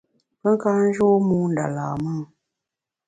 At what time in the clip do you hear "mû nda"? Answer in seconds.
1.27-1.65